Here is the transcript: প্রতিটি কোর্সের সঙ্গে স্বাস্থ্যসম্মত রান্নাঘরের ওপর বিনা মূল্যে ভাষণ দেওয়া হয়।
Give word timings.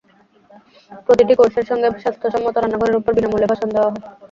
প্রতিটি 1.07 1.33
কোর্সের 1.35 1.65
সঙ্গে 1.69 1.87
স্বাস্থ্যসম্মত 2.03 2.55
রান্নাঘরের 2.57 2.99
ওপর 2.99 3.11
বিনা 3.15 3.29
মূল্যে 3.31 3.51
ভাষণ 3.51 3.69
দেওয়া 3.71 3.89
হয়। 3.89 4.01